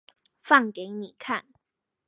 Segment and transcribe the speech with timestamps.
[0.41, 1.45] 放給你看